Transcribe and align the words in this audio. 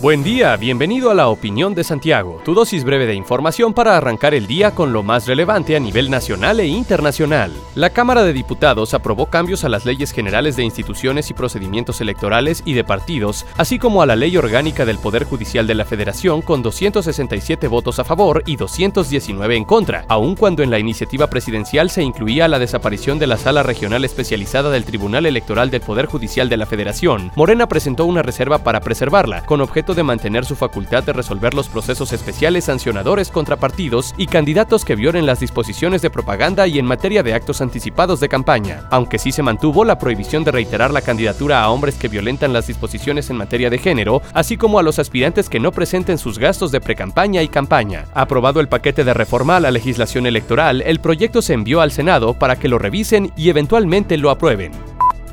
Buen 0.00 0.22
día, 0.22 0.56
bienvenido 0.56 1.10
a 1.10 1.14
la 1.14 1.26
Opinión 1.26 1.74
de 1.74 1.82
Santiago, 1.82 2.40
tu 2.44 2.54
dosis 2.54 2.84
breve 2.84 3.04
de 3.04 3.16
información 3.16 3.74
para 3.74 3.96
arrancar 3.96 4.32
el 4.32 4.46
día 4.46 4.72
con 4.72 4.92
lo 4.92 5.02
más 5.02 5.26
relevante 5.26 5.74
a 5.74 5.80
nivel 5.80 6.08
nacional 6.08 6.60
e 6.60 6.68
internacional. 6.68 7.50
La 7.74 7.90
Cámara 7.90 8.22
de 8.22 8.32
Diputados 8.32 8.94
aprobó 8.94 9.26
cambios 9.26 9.64
a 9.64 9.68
las 9.68 9.84
leyes 9.84 10.12
generales 10.12 10.54
de 10.54 10.62
instituciones 10.62 11.30
y 11.30 11.34
procedimientos 11.34 12.00
electorales 12.00 12.62
y 12.64 12.74
de 12.74 12.84
partidos, 12.84 13.44
así 13.56 13.80
como 13.80 14.00
a 14.00 14.06
la 14.06 14.14
Ley 14.14 14.36
Orgánica 14.36 14.84
del 14.84 15.00
Poder 15.00 15.24
Judicial 15.24 15.66
de 15.66 15.74
la 15.74 15.84
Federación 15.84 16.42
con 16.42 16.62
267 16.62 17.66
votos 17.66 17.98
a 17.98 18.04
favor 18.04 18.44
y 18.46 18.54
219 18.54 19.56
en 19.56 19.64
contra, 19.64 20.04
aun 20.06 20.36
cuando 20.36 20.62
en 20.62 20.70
la 20.70 20.78
iniciativa 20.78 21.26
presidencial 21.26 21.90
se 21.90 22.04
incluía 22.04 22.46
la 22.46 22.60
desaparición 22.60 23.18
de 23.18 23.26
la 23.26 23.36
Sala 23.36 23.64
Regional 23.64 24.04
Especializada 24.04 24.70
del 24.70 24.84
Tribunal 24.84 25.26
Electoral 25.26 25.72
del 25.72 25.80
Poder 25.80 26.06
Judicial 26.06 26.48
de 26.48 26.56
la 26.56 26.66
Federación. 26.66 27.32
Morena 27.34 27.66
presentó 27.66 28.04
una 28.04 28.22
reserva 28.22 28.58
para 28.58 28.78
preservarla, 28.78 29.44
con 29.44 29.60
objeto 29.60 29.87
de 29.94 30.02
mantener 30.02 30.44
su 30.44 30.56
facultad 30.56 31.02
de 31.04 31.12
resolver 31.12 31.54
los 31.54 31.68
procesos 31.68 32.12
especiales 32.12 32.64
sancionadores 32.64 33.30
contra 33.30 33.56
partidos 33.56 34.14
y 34.16 34.26
candidatos 34.26 34.84
que 34.84 34.96
violen 34.96 35.26
las 35.26 35.40
disposiciones 35.40 36.02
de 36.02 36.10
propaganda 36.10 36.66
y 36.66 36.78
en 36.78 36.86
materia 36.86 37.22
de 37.22 37.34
actos 37.34 37.60
anticipados 37.60 38.20
de 38.20 38.28
campaña, 38.28 38.82
aunque 38.90 39.18
sí 39.18 39.32
se 39.32 39.42
mantuvo 39.42 39.84
la 39.84 39.98
prohibición 39.98 40.44
de 40.44 40.52
reiterar 40.52 40.92
la 40.92 41.02
candidatura 41.02 41.62
a 41.62 41.70
hombres 41.70 41.96
que 41.96 42.08
violentan 42.08 42.52
las 42.52 42.66
disposiciones 42.66 43.30
en 43.30 43.36
materia 43.36 43.70
de 43.70 43.78
género, 43.78 44.22
así 44.34 44.56
como 44.56 44.78
a 44.78 44.82
los 44.82 44.98
aspirantes 44.98 45.48
que 45.48 45.60
no 45.60 45.72
presenten 45.72 46.18
sus 46.18 46.38
gastos 46.38 46.72
de 46.72 46.80
precampaña 46.80 47.42
y 47.42 47.48
campaña. 47.48 48.06
Aprobado 48.14 48.60
el 48.60 48.68
paquete 48.68 49.04
de 49.04 49.14
reforma 49.14 49.56
a 49.56 49.60
la 49.60 49.70
legislación 49.70 50.26
electoral, 50.26 50.82
el 50.82 51.00
proyecto 51.00 51.42
se 51.42 51.54
envió 51.54 51.80
al 51.80 51.92
Senado 51.92 52.34
para 52.34 52.56
que 52.56 52.68
lo 52.68 52.78
revisen 52.78 53.32
y 53.36 53.50
eventualmente 53.50 54.16
lo 54.16 54.30
aprueben. 54.30 54.87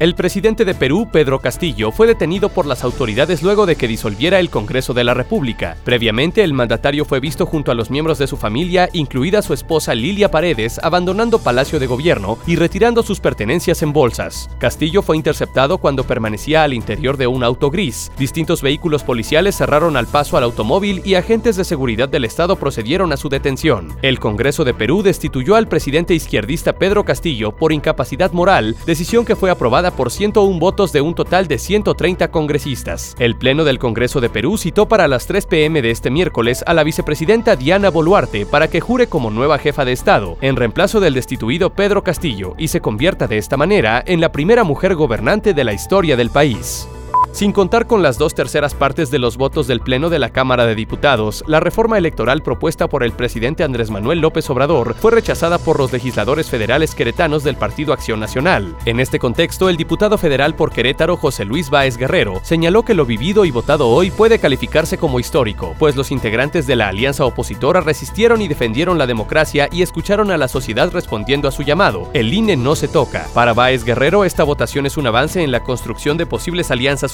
El 0.00 0.14
presidente 0.14 0.64
de 0.64 0.74
Perú, 0.74 1.10
Pedro 1.12 1.40
Castillo, 1.40 1.92
fue 1.92 2.06
detenido 2.06 2.48
por 2.48 2.64
las 2.64 2.84
autoridades 2.84 3.42
luego 3.42 3.66
de 3.66 3.76
que 3.76 3.86
disolviera 3.86 4.40
el 4.40 4.48
Congreso 4.48 4.94
de 4.94 5.04
la 5.04 5.12
República. 5.12 5.76
Previamente, 5.84 6.42
el 6.42 6.54
mandatario 6.54 7.04
fue 7.04 7.20
visto 7.20 7.44
junto 7.44 7.70
a 7.70 7.74
los 7.74 7.90
miembros 7.90 8.16
de 8.16 8.26
su 8.26 8.38
familia, 8.38 8.88
incluida 8.94 9.42
su 9.42 9.52
esposa 9.52 9.94
Lilia 9.94 10.30
Paredes, 10.30 10.80
abandonando 10.82 11.38
Palacio 11.38 11.78
de 11.78 11.86
Gobierno 11.86 12.38
y 12.46 12.56
retirando 12.56 13.02
sus 13.02 13.20
pertenencias 13.20 13.82
en 13.82 13.92
bolsas. 13.92 14.48
Castillo 14.58 15.02
fue 15.02 15.18
interceptado 15.18 15.76
cuando 15.76 16.04
permanecía 16.04 16.62
al 16.62 16.72
interior 16.72 17.18
de 17.18 17.26
un 17.26 17.44
auto 17.44 17.70
gris. 17.70 18.10
Distintos 18.16 18.62
vehículos 18.62 19.04
policiales 19.04 19.56
cerraron 19.56 19.98
al 19.98 20.06
paso 20.06 20.38
al 20.38 20.44
automóvil 20.44 21.02
y 21.04 21.16
agentes 21.16 21.56
de 21.56 21.64
seguridad 21.64 22.08
del 22.08 22.24
Estado 22.24 22.56
procedieron 22.56 23.12
a 23.12 23.18
su 23.18 23.28
detención. 23.28 23.94
El 24.00 24.18
Congreso 24.18 24.64
de 24.64 24.72
Perú 24.72 25.02
destituyó 25.02 25.56
al 25.56 25.68
presidente 25.68 26.14
izquierdista 26.14 26.72
Pedro 26.72 27.04
Castillo 27.04 27.54
por 27.54 27.70
incapacidad 27.70 28.32
moral, 28.32 28.76
decisión 28.86 29.26
que 29.26 29.36
fue 29.36 29.50
aprobada 29.50 29.89
por 29.90 30.10
101 30.10 30.58
votos 30.58 30.92
de 30.92 31.00
un 31.00 31.14
total 31.14 31.48
de 31.48 31.58
130 31.58 32.30
congresistas. 32.30 33.14
El 33.18 33.36
Pleno 33.36 33.64
del 33.64 33.78
Congreso 33.78 34.20
de 34.20 34.30
Perú 34.30 34.58
citó 34.58 34.86
para 34.86 35.08
las 35.08 35.26
3 35.26 35.46
pm 35.46 35.82
de 35.82 35.90
este 35.90 36.10
miércoles 36.10 36.62
a 36.66 36.74
la 36.74 36.84
vicepresidenta 36.84 37.56
Diana 37.56 37.90
Boluarte 37.90 38.46
para 38.46 38.68
que 38.68 38.80
jure 38.80 39.06
como 39.06 39.30
nueva 39.30 39.58
jefa 39.58 39.84
de 39.84 39.92
Estado, 39.92 40.36
en 40.40 40.56
reemplazo 40.56 41.00
del 41.00 41.14
destituido 41.14 41.70
Pedro 41.70 42.04
Castillo, 42.04 42.54
y 42.58 42.68
se 42.68 42.80
convierta 42.80 43.26
de 43.26 43.38
esta 43.38 43.56
manera 43.56 44.02
en 44.06 44.20
la 44.20 44.32
primera 44.32 44.64
mujer 44.64 44.94
gobernante 44.94 45.54
de 45.54 45.64
la 45.64 45.72
historia 45.72 46.16
del 46.16 46.30
país. 46.30 46.88
Sin 47.32 47.52
contar 47.52 47.86
con 47.86 48.02
las 48.02 48.18
dos 48.18 48.34
terceras 48.34 48.74
partes 48.74 49.10
de 49.10 49.20
los 49.20 49.36
votos 49.36 49.68
del 49.68 49.80
Pleno 49.80 50.10
de 50.10 50.18
la 50.18 50.30
Cámara 50.30 50.66
de 50.66 50.74
Diputados, 50.74 51.44
la 51.46 51.60
reforma 51.60 51.96
electoral 51.96 52.42
propuesta 52.42 52.88
por 52.88 53.04
el 53.04 53.12
presidente 53.12 53.62
Andrés 53.62 53.88
Manuel 53.88 54.18
López 54.18 54.50
Obrador 54.50 54.94
fue 54.94 55.12
rechazada 55.12 55.58
por 55.58 55.78
los 55.78 55.92
legisladores 55.92 56.50
federales 56.50 56.94
queretanos 56.94 57.44
del 57.44 57.56
Partido 57.56 57.92
Acción 57.92 58.18
Nacional. 58.18 58.76
En 58.84 58.98
este 58.98 59.20
contexto, 59.20 59.68
el 59.68 59.76
diputado 59.76 60.18
federal 60.18 60.54
por 60.56 60.72
Querétaro, 60.72 61.16
José 61.16 61.44
Luis 61.44 61.70
Báez 61.70 61.96
Guerrero, 61.96 62.40
señaló 62.42 62.82
que 62.82 62.94
lo 62.94 63.06
vivido 63.06 63.44
y 63.44 63.52
votado 63.52 63.88
hoy 63.88 64.10
puede 64.10 64.40
calificarse 64.40 64.98
como 64.98 65.20
histórico, 65.20 65.76
pues 65.78 65.94
los 65.94 66.10
integrantes 66.10 66.66
de 66.66 66.76
la 66.76 66.88
alianza 66.88 67.24
opositora 67.24 67.80
resistieron 67.80 68.42
y 68.42 68.48
defendieron 68.48 68.98
la 68.98 69.06
democracia 69.06 69.68
y 69.70 69.82
escucharon 69.82 70.32
a 70.32 70.36
la 70.36 70.48
sociedad 70.48 70.90
respondiendo 70.90 71.48
a 71.48 71.52
su 71.52 71.62
llamado. 71.62 72.10
El 72.12 72.34
INE 72.34 72.56
no 72.56 72.74
se 72.74 72.88
toca. 72.88 73.28
Para 73.34 73.54
Báez 73.54 73.84
Guerrero, 73.84 74.24
esta 74.24 74.42
votación 74.42 74.84
es 74.84 74.96
un 74.96 75.06
avance 75.06 75.42
en 75.42 75.52
la 75.52 75.62
construcción 75.62 76.18
de 76.18 76.26
posibles 76.26 76.72
alianzas 76.72 77.12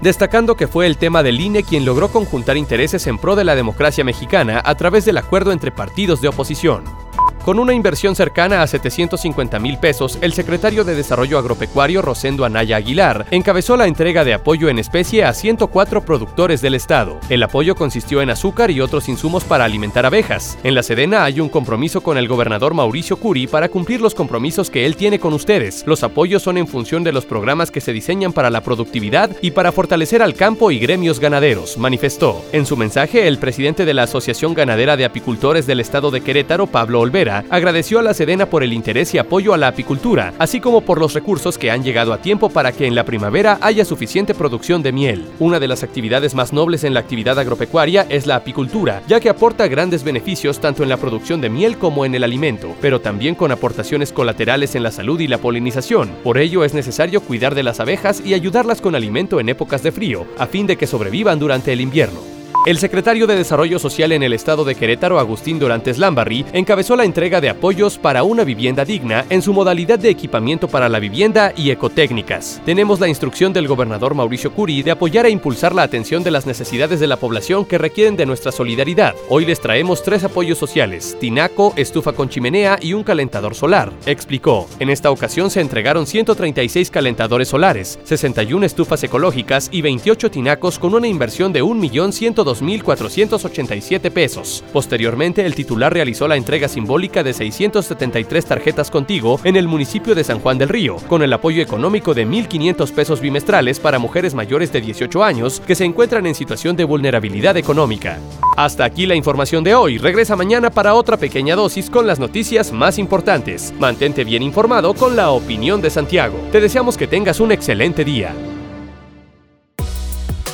destacando 0.00 0.56
que 0.56 0.68
fue 0.68 0.86
el 0.86 0.96
tema 0.96 1.22
del 1.22 1.40
INE 1.40 1.62
quien 1.62 1.84
logró 1.84 2.08
conjuntar 2.08 2.56
intereses 2.56 3.06
en 3.06 3.18
pro 3.18 3.36
de 3.36 3.44
la 3.44 3.54
democracia 3.54 4.04
mexicana 4.04 4.62
a 4.64 4.74
través 4.76 5.04
del 5.04 5.18
acuerdo 5.18 5.52
entre 5.52 5.70
partidos 5.70 6.20
de 6.20 6.28
oposición. 6.28 7.01
Con 7.44 7.58
una 7.58 7.74
inversión 7.74 8.14
cercana 8.14 8.62
a 8.62 8.68
750 8.68 9.58
mil 9.58 9.76
pesos, 9.78 10.16
el 10.20 10.32
secretario 10.32 10.84
de 10.84 10.94
Desarrollo 10.94 11.38
Agropecuario 11.38 12.00
Rosendo 12.00 12.44
Anaya 12.44 12.76
Aguilar 12.76 13.26
encabezó 13.32 13.76
la 13.76 13.88
entrega 13.88 14.22
de 14.22 14.32
apoyo 14.32 14.68
en 14.68 14.78
especie 14.78 15.24
a 15.24 15.32
104 15.32 16.04
productores 16.04 16.60
del 16.60 16.76
estado. 16.76 17.18
El 17.28 17.42
apoyo 17.42 17.74
consistió 17.74 18.22
en 18.22 18.30
azúcar 18.30 18.70
y 18.70 18.80
otros 18.80 19.08
insumos 19.08 19.42
para 19.42 19.64
alimentar 19.64 20.06
abejas. 20.06 20.56
En 20.62 20.76
la 20.76 20.84
Sedena 20.84 21.24
hay 21.24 21.40
un 21.40 21.48
compromiso 21.48 22.00
con 22.00 22.16
el 22.16 22.28
gobernador 22.28 22.74
Mauricio 22.74 23.16
Curi 23.16 23.48
para 23.48 23.68
cumplir 23.68 24.00
los 24.00 24.14
compromisos 24.14 24.70
que 24.70 24.86
él 24.86 24.94
tiene 24.94 25.18
con 25.18 25.32
ustedes. 25.32 25.82
Los 25.84 26.04
apoyos 26.04 26.44
son 26.44 26.58
en 26.58 26.68
función 26.68 27.02
de 27.02 27.10
los 27.10 27.26
programas 27.26 27.72
que 27.72 27.80
se 27.80 27.92
diseñan 27.92 28.32
para 28.32 28.50
la 28.50 28.60
productividad 28.60 29.30
y 29.42 29.50
para 29.50 29.72
fortalecer 29.72 30.22
al 30.22 30.34
campo 30.34 30.70
y 30.70 30.78
gremios 30.78 31.18
ganaderos, 31.18 31.76
manifestó. 31.76 32.44
En 32.52 32.66
su 32.66 32.76
mensaje, 32.76 33.26
el 33.26 33.38
presidente 33.38 33.84
de 33.84 33.94
la 33.94 34.04
Asociación 34.04 34.54
Ganadera 34.54 34.96
de 34.96 35.06
Apicultores 35.06 35.66
del 35.66 35.80
estado 35.80 36.12
de 36.12 36.20
Querétaro, 36.20 36.68
Pablo 36.68 37.00
Olvera, 37.00 37.31
agradeció 37.50 37.98
a 37.98 38.02
la 38.02 38.14
Sedena 38.14 38.46
por 38.46 38.62
el 38.62 38.72
interés 38.72 39.14
y 39.14 39.18
apoyo 39.18 39.54
a 39.54 39.58
la 39.58 39.68
apicultura, 39.68 40.32
así 40.38 40.60
como 40.60 40.82
por 40.82 40.98
los 40.98 41.14
recursos 41.14 41.58
que 41.58 41.70
han 41.70 41.82
llegado 41.82 42.12
a 42.12 42.18
tiempo 42.18 42.48
para 42.48 42.72
que 42.72 42.86
en 42.86 42.94
la 42.94 43.04
primavera 43.04 43.58
haya 43.60 43.84
suficiente 43.84 44.34
producción 44.34 44.82
de 44.82 44.92
miel. 44.92 45.26
Una 45.38 45.58
de 45.60 45.68
las 45.68 45.82
actividades 45.82 46.34
más 46.34 46.52
nobles 46.52 46.84
en 46.84 46.94
la 46.94 47.00
actividad 47.00 47.38
agropecuaria 47.38 48.06
es 48.08 48.26
la 48.26 48.36
apicultura, 48.36 49.02
ya 49.08 49.20
que 49.20 49.28
aporta 49.28 49.68
grandes 49.68 50.04
beneficios 50.04 50.60
tanto 50.60 50.82
en 50.82 50.88
la 50.88 50.96
producción 50.96 51.40
de 51.40 51.50
miel 51.50 51.78
como 51.78 52.04
en 52.04 52.14
el 52.14 52.24
alimento, 52.24 52.74
pero 52.80 53.00
también 53.00 53.34
con 53.34 53.52
aportaciones 53.52 54.12
colaterales 54.12 54.74
en 54.74 54.82
la 54.82 54.90
salud 54.90 55.20
y 55.20 55.28
la 55.28 55.38
polinización. 55.38 56.10
Por 56.22 56.38
ello 56.38 56.64
es 56.64 56.74
necesario 56.74 57.20
cuidar 57.20 57.54
de 57.54 57.62
las 57.62 57.80
abejas 57.80 58.22
y 58.24 58.34
ayudarlas 58.34 58.80
con 58.80 58.94
alimento 58.94 59.40
en 59.40 59.48
épocas 59.48 59.82
de 59.82 59.92
frío, 59.92 60.26
a 60.38 60.46
fin 60.46 60.66
de 60.66 60.76
que 60.76 60.86
sobrevivan 60.86 61.38
durante 61.38 61.72
el 61.72 61.80
invierno. 61.80 62.41
El 62.64 62.78
secretario 62.78 63.26
de 63.26 63.34
Desarrollo 63.34 63.80
Social 63.80 64.12
en 64.12 64.22
el 64.22 64.32
estado 64.32 64.64
de 64.64 64.76
Querétaro, 64.76 65.18
Agustín 65.18 65.58
Dorantes 65.58 65.98
Lambarri, 65.98 66.44
encabezó 66.52 66.94
la 66.94 67.04
entrega 67.04 67.40
de 67.40 67.48
apoyos 67.48 67.98
para 67.98 68.22
una 68.22 68.44
vivienda 68.44 68.84
digna 68.84 69.26
en 69.30 69.42
su 69.42 69.52
modalidad 69.52 69.98
de 69.98 70.10
equipamiento 70.10 70.68
para 70.68 70.88
la 70.88 71.00
vivienda 71.00 71.52
y 71.56 71.72
ecotécnicas. 71.72 72.62
Tenemos 72.64 73.00
la 73.00 73.08
instrucción 73.08 73.52
del 73.52 73.66
gobernador 73.66 74.14
Mauricio 74.14 74.52
Curi 74.52 74.84
de 74.84 74.92
apoyar 74.92 75.26
e 75.26 75.30
impulsar 75.30 75.74
la 75.74 75.82
atención 75.82 76.22
de 76.22 76.30
las 76.30 76.46
necesidades 76.46 77.00
de 77.00 77.08
la 77.08 77.16
población 77.16 77.64
que 77.64 77.78
requieren 77.78 78.16
de 78.16 78.26
nuestra 78.26 78.52
solidaridad. 78.52 79.16
Hoy 79.28 79.44
les 79.44 79.60
traemos 79.60 80.04
tres 80.04 80.22
apoyos 80.22 80.56
sociales, 80.56 81.16
tinaco, 81.18 81.72
estufa 81.74 82.12
con 82.12 82.28
chimenea 82.28 82.78
y 82.80 82.92
un 82.92 83.02
calentador 83.02 83.56
solar, 83.56 83.92
explicó. 84.06 84.68
En 84.78 84.88
esta 84.88 85.10
ocasión 85.10 85.50
se 85.50 85.60
entregaron 85.60 86.06
136 86.06 86.92
calentadores 86.92 87.48
solares, 87.48 87.98
61 88.04 88.64
estufas 88.66 89.02
ecológicas 89.02 89.68
y 89.72 89.82
28 89.82 90.30
tinacos 90.30 90.78
con 90.78 90.94
una 90.94 91.08
inversión 91.08 91.52
de 91.52 91.64
1.102.000 91.64 92.41
2.487 92.44 94.10
pesos. 94.10 94.64
Posteriormente, 94.72 95.44
el 95.44 95.54
titular 95.54 95.92
realizó 95.92 96.28
la 96.28 96.36
entrega 96.36 96.68
simbólica 96.68 97.22
de 97.22 97.32
673 97.32 98.46
tarjetas 98.46 98.90
contigo 98.90 99.40
en 99.44 99.56
el 99.56 99.68
municipio 99.68 100.14
de 100.14 100.24
San 100.24 100.40
Juan 100.40 100.58
del 100.58 100.68
Río, 100.68 100.96
con 101.08 101.22
el 101.22 101.32
apoyo 101.32 101.62
económico 101.62 102.14
de 102.14 102.26
1.500 102.26 102.92
pesos 102.92 103.20
bimestrales 103.20 103.80
para 103.80 103.98
mujeres 103.98 104.34
mayores 104.34 104.72
de 104.72 104.80
18 104.80 105.24
años 105.24 105.60
que 105.66 105.74
se 105.74 105.84
encuentran 105.84 106.26
en 106.26 106.34
situación 106.34 106.76
de 106.76 106.84
vulnerabilidad 106.84 107.56
económica. 107.56 108.18
Hasta 108.56 108.84
aquí 108.84 109.06
la 109.06 109.14
información 109.14 109.64
de 109.64 109.74
hoy. 109.74 109.98
Regresa 109.98 110.36
mañana 110.36 110.70
para 110.70 110.94
otra 110.94 111.16
pequeña 111.16 111.56
dosis 111.56 111.90
con 111.90 112.06
las 112.06 112.18
noticias 112.18 112.72
más 112.72 112.98
importantes. 112.98 113.72
Mantente 113.78 114.24
bien 114.24 114.42
informado 114.42 114.94
con 114.94 115.16
la 115.16 115.30
opinión 115.30 115.80
de 115.80 115.90
Santiago. 115.90 116.38
Te 116.52 116.60
deseamos 116.60 116.96
que 116.96 117.06
tengas 117.06 117.40
un 117.40 117.52
excelente 117.52 118.04
día. 118.04 118.34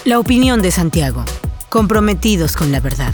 La 0.04 0.18
opinión 0.18 0.62
de 0.62 0.70
Santiago 0.70 1.24
comprometidos 1.68 2.56
con 2.56 2.72
la 2.72 2.80
verdad. 2.80 3.12